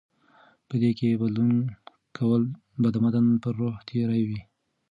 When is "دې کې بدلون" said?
0.81-1.53